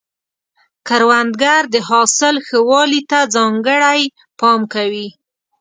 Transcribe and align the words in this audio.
کروندګر 0.87 1.61
د 1.73 1.75
حاصل 1.89 2.35
ښه 2.47 2.59
والي 2.69 3.01
ته 3.09 3.19
ځانګړی 3.35 4.01
پام 4.39 4.59
کوي 4.73 5.07